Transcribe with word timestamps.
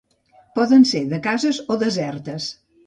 Poden 0.59 0.87
ser 0.93 1.03
de 1.13 1.21
cases 1.29 1.61
o 1.77 1.81
desertes. 1.87 2.51